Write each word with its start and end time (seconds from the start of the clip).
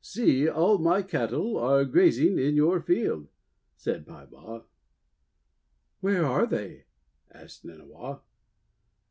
See, 0.00 0.48
all 0.48 0.78
my 0.78 1.02
cattle 1.02 1.58
are 1.58 1.84
grazing 1.84 2.38
in 2.38 2.54
your 2.56 2.80
field!' 2.80 3.28
said 3.76 4.06
Peibaw. 4.06 4.62
'Where 6.00 6.24
are 6.24 6.46
they?" 6.46 6.86
asked 7.30 7.66
Nynniaw. 7.66 8.20